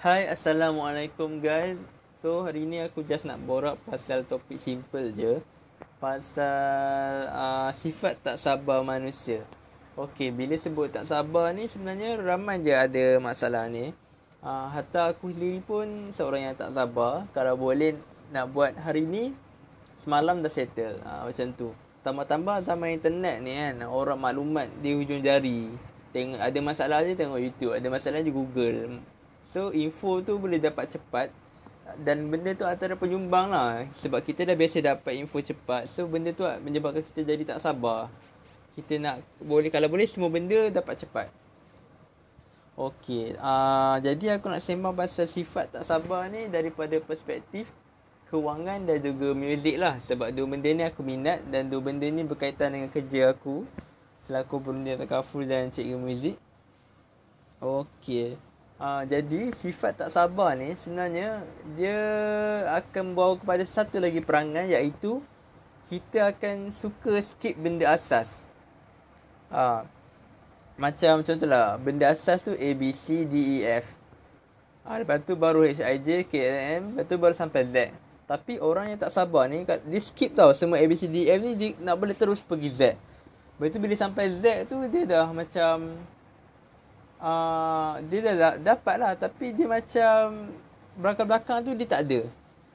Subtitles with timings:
[0.00, 1.76] Hai, Assalamualaikum guys.
[2.16, 5.44] So, hari ni aku just nak borak pasal topik simple je.
[6.00, 9.44] Pasal uh, sifat tak sabar manusia.
[10.00, 13.92] Okay, bila sebut tak sabar ni sebenarnya ramai je ada masalah ni.
[14.40, 15.84] Uh, hatta aku sendiri pun
[16.16, 17.28] seorang yang tak sabar.
[17.36, 17.92] Kalau boleh
[18.32, 19.36] nak buat hari ni,
[20.00, 20.96] semalam dah settle.
[21.04, 21.76] Uh, macam tu.
[22.00, 25.68] Tambah-tambah zaman internet ni kan, orang maklumat di hujung jari.
[26.16, 28.96] Tengok ada masalah je tengok YouTube, ada masalah je Google.
[29.50, 31.34] So info tu boleh dapat cepat.
[32.06, 33.82] Dan benda tu antara penyumbang lah.
[33.90, 35.90] Sebab kita dah biasa dapat info cepat.
[35.90, 38.06] So benda tu menyebabkan kita jadi tak sabar.
[38.78, 41.26] Kita nak boleh kalau boleh semua benda dapat cepat.
[42.80, 47.68] Okey, uh, jadi aku nak sembang pasal sifat tak sabar ni daripada perspektif
[48.32, 50.00] kewangan dan juga muzik lah.
[50.00, 53.68] Sebab dua benda ni aku minat dan dua benda ni berkaitan dengan kerja aku
[54.24, 56.40] selaku penunjuk takaful dan cikgu muzik.
[57.60, 58.38] Okey.
[58.80, 61.44] Uh, jadi sifat tak sabar ni sebenarnya
[61.76, 62.00] dia
[62.80, 65.20] akan bawa kepada satu lagi perangai iaitu
[65.92, 68.40] kita akan suka skip benda asas.
[69.52, 69.84] Uh,
[70.80, 73.92] macam contohlah benda asas tu A, B, C, D, E, F.
[74.88, 76.82] Uh, lepas tu baru H, I, J, K, L, M.
[76.96, 77.92] Lepas tu baru sampai Z.
[78.24, 81.36] Tapi orang yang tak sabar ni dia skip tau semua A, B, C, D, E,
[81.36, 82.82] F ni dia nak boleh terus pergi Z.
[83.60, 85.84] Lepas tu bila sampai Z tu dia dah macam
[87.20, 90.50] uh, dia dah dapat lah tapi dia macam
[90.98, 92.20] belakang-belakang tu dia tak ada.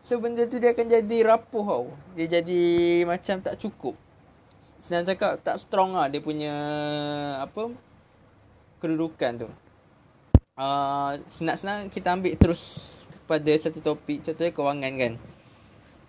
[0.00, 1.86] So benda tu dia akan jadi rapuh tau.
[2.16, 2.62] Dia jadi
[3.04, 3.94] macam tak cukup.
[4.80, 6.54] Senang cakap tak strong lah dia punya
[7.44, 7.68] apa
[8.80, 9.50] kedudukan tu.
[10.60, 12.62] Uh, senang-senang kita ambil terus
[13.24, 15.14] pada satu topik contohnya kewangan kan.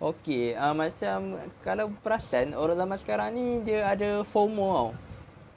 [0.02, 5.11] Okey, uh, macam kalau perasan orang zaman sekarang ni dia ada FOMO tau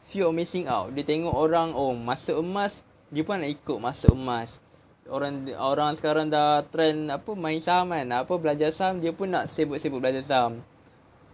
[0.06, 0.94] fear of missing out.
[0.94, 4.62] Dia tengok orang oh masuk emas, dia pun nak ikut masuk emas.
[5.06, 8.09] Orang orang sekarang dah trend apa main saham kan.
[8.09, 10.62] Apa belajar saham dia pun nak sibuk-sibuk belajar saham.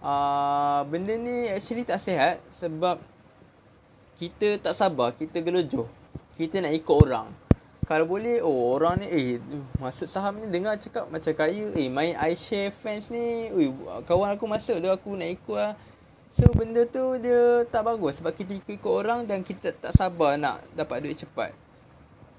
[0.02, 2.97] Uh, benda ni actually tak sihat sebab
[4.19, 5.88] kita tak sabar, kita gelojoh.
[6.35, 7.28] Kita nak ikut orang.
[7.90, 9.28] Kalau boleh, oh orang ni, eh
[9.81, 11.74] masuk saham ni dengar cakap macam kaya.
[11.75, 13.74] Eh main iShare fans ni, ui,
[14.06, 15.74] kawan aku masuk tu aku nak ikut lah.
[16.31, 20.40] So benda tu dia tak bagus sebab kita ikut, ikut orang dan kita tak sabar
[20.40, 21.52] nak dapat duit cepat.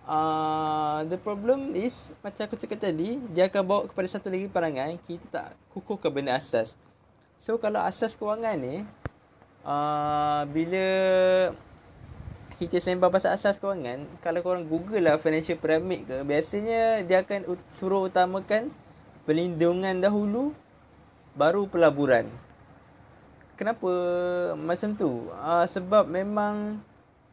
[0.08, 4.98] Uh, the problem is macam aku cakap tadi dia akan bawa kepada satu lagi perangai
[5.04, 6.72] kita tak kukuh ke benda asas.
[7.44, 8.80] So kalau asas kewangan ni
[9.68, 10.86] uh, bila
[12.56, 17.44] kita sembang pasal asas kewangan kalau korang google lah financial pyramid ke biasanya dia akan
[17.68, 18.72] suruh utamakan
[19.28, 20.56] pelindungan dahulu
[21.36, 22.24] baru pelaburan
[23.62, 23.90] kenapa
[24.58, 25.30] macam tu?
[25.38, 26.82] Uh, sebab memang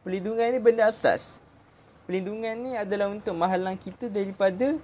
[0.06, 1.42] pelindungan ni benda asas.
[2.06, 4.78] Pelindungan ni adalah untuk menghalang kita daripada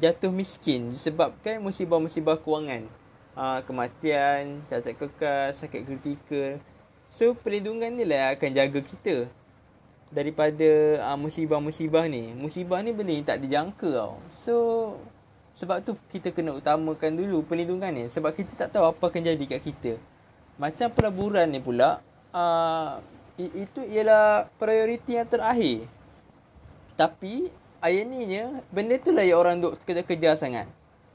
[0.00, 2.88] jatuh miskin disebabkan musibah-musibah kewangan.
[3.36, 6.56] Uh, kematian, cacat kekal, sakit kritikal.
[7.12, 9.28] So pelindungan ni lah akan jaga kita
[10.08, 12.32] daripada uh, musibah-musibah ni.
[12.32, 14.16] Musibah ni benda tak dijangka tau.
[14.32, 14.56] So
[15.52, 19.44] sebab tu kita kena utamakan dulu pelindungan ni sebab kita tak tahu apa akan jadi
[19.44, 20.15] kat kita.
[20.56, 22.00] Macam pelaburan ni pula
[22.32, 22.96] uh,
[23.36, 25.84] Itu ialah prioriti yang terakhir.
[26.96, 27.52] Tapi
[27.84, 30.64] Ironnya Benda tu lah yang orang duk kerja-kerja sangat.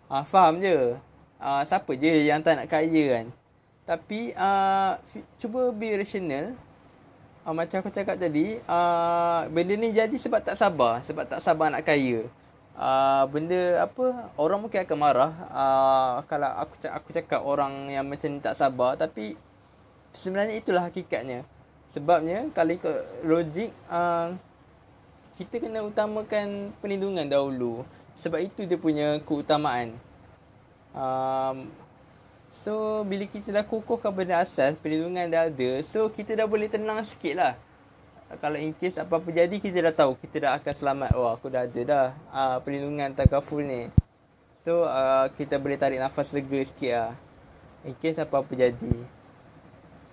[0.06, 0.94] Uh, Faham je?
[1.42, 3.26] Uh, Siapa je yang tak nak kaya kan?
[3.90, 4.94] Tapi uh,
[5.42, 6.54] Cuba be rational.
[7.42, 11.02] Uh, Macam aku cakap tadi uh, Benda ni jadi sebab tak sabar.
[11.02, 12.30] Sebab tak sabar nak kaya
[12.82, 15.32] uh, benda apa orang mungkin akan marah.
[15.54, 19.38] Uh, kalau aku aku cakap orang yang macam ni tak sabar tapi
[20.18, 21.46] sebenarnya itulah hakikatnya.
[21.94, 22.98] Sebabnya kalau ikut
[23.30, 24.34] logik uh,
[25.38, 27.86] kita kena utamakan perlindungan dahulu.
[28.18, 29.94] Sebab itu dia punya keutamaan.
[30.92, 31.72] Um,
[32.52, 37.00] so bila kita dah kukuhkan benda asas perlindungan dah ada so kita dah boleh tenang
[37.08, 37.54] sikit lah
[38.40, 40.16] kalau in case apa-apa jadi kita dah tahu.
[40.16, 41.10] Kita dah akan selamat.
[41.20, 43.92] Oh aku dah ada dah uh, perlindungan takaful ni.
[44.62, 47.14] So uh, kita boleh tarik nafas lega sikit lah
[47.86, 48.96] in case apa-apa jadi.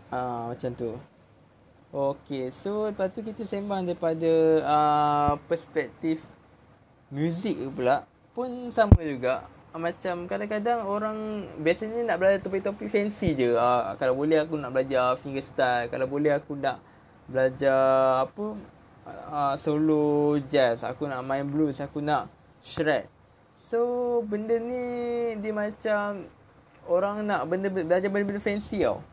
[0.08, 0.92] Uh, macam tu.
[1.88, 6.20] Okay, so lepas tu kita sembang daripada uh, perspektif
[7.08, 8.04] muzik pula
[8.36, 9.44] pun sama juga.
[9.72, 13.56] Macam kadang-kadang orang biasanya nak belajar topik-topik fancy je.
[13.56, 16.80] Uh, kalau boleh aku nak belajar fingerstyle kalau boleh aku nak
[17.28, 18.56] belajar apa
[19.28, 20.82] uh, solo jazz.
[20.82, 22.26] Aku nak main blues aku nak
[22.64, 23.04] shred.
[23.68, 26.24] So benda ni dia macam
[26.88, 29.04] orang nak benda belajar benda-benda fancy tau.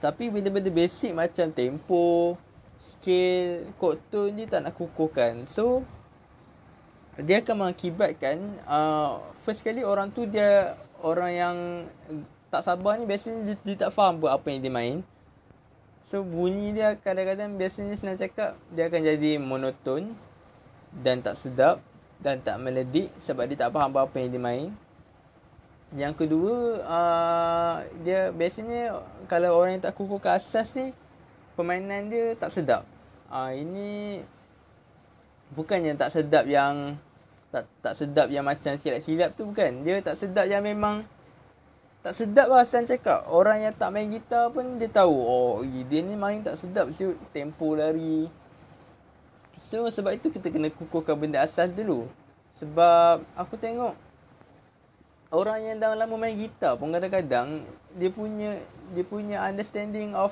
[0.00, 2.34] Tapi benda-benda basic macam tempo
[2.80, 5.44] scale chord tone ni tak nak kukuhkan.
[5.44, 5.84] So
[7.20, 10.74] dia akan mengakibatkan uh, first kali orang tu dia
[11.04, 11.56] orang yang
[12.50, 14.96] tak sabar ni biasanya dia, dia tak faham apa yang dia main.
[16.04, 20.12] So bunyi dia kadang-kadang biasanya senang cakap dia akan jadi monoton
[21.00, 21.80] dan tak sedap
[22.20, 24.68] dan tak meledik sebab dia tak faham apa yang dia main.
[25.96, 27.74] Yang kedua uh,
[28.04, 29.00] dia biasanya
[29.32, 30.92] kalau orang yang tak kukuh ke asas ni
[31.56, 32.84] permainan dia tak sedap.
[33.32, 34.20] Uh, ini
[35.56, 37.00] bukannya tak sedap yang
[37.48, 39.88] tak tak sedap yang macam silap-silap tu bukan.
[39.88, 41.00] Dia tak sedap yang memang
[42.04, 43.24] tak sedap lah San cakap.
[43.32, 45.16] Orang yang tak main gitar pun dia tahu.
[45.16, 46.92] Oh dia ni main tak sedap.
[46.92, 48.28] So, tempo lari.
[49.56, 52.04] So sebab itu kita kena kukuhkan benda asas dulu.
[52.60, 53.96] Sebab aku tengok
[55.32, 57.64] orang yang dah lama main gitar pun kadang-kadang
[57.96, 58.54] dia punya
[58.92, 60.30] dia punya understanding of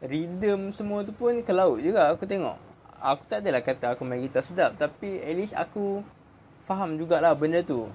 [0.00, 2.54] rhythm semua tu pun ke laut juga aku tengok.
[3.02, 6.06] Aku tak adalah kata aku main gitar sedap tapi at least aku
[6.62, 7.90] faham jugalah benda tu.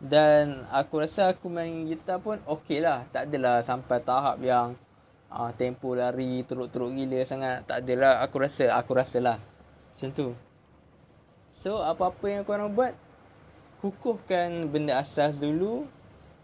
[0.00, 3.04] Dan aku rasa aku main gitar pun okey lah.
[3.12, 4.72] Tak adalah sampai tahap yang
[5.28, 7.68] uh, tempo lari teruk-teruk gila sangat.
[7.68, 9.36] Tak adalah aku rasa, aku rasalah.
[9.36, 10.28] Macam tu.
[11.52, 12.96] So apa-apa yang korang buat,
[13.80, 15.88] kukuhkan benda asas dulu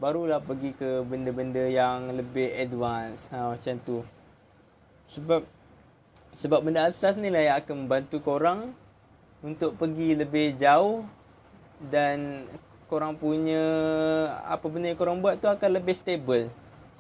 [0.01, 4.01] barulah pergi ke benda-benda yang lebih advance ha, macam tu
[5.09, 5.41] sebab
[6.37, 8.73] sebab benda asas ni lah yang akan membantu korang
[9.41, 11.01] untuk pergi lebih jauh
[11.93, 12.45] dan
[12.87, 13.63] korang punya
[14.47, 16.47] apa benda yang korang buat tu akan lebih stable.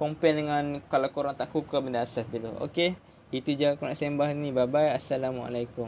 [0.00, 2.48] Compare dengan kalau korang tak kukuh benda asas dulu.
[2.64, 2.96] Okay
[3.34, 4.48] itu je aku nak sembah ni.
[4.48, 5.84] Bye bye assalamualaikum